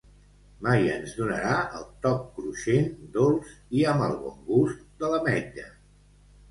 Mai 0.67 0.87
ens 0.93 1.13
donarà 1.17 1.51
el 1.81 1.85
toc 2.07 2.25
cruixent, 2.39 2.91
dolç 3.19 3.55
i 3.81 3.87
amb 3.93 4.09
el 4.09 4.19
bon 4.27 4.43
gust 4.53 4.85
de 5.05 5.13
l'ametlla. 5.15 5.73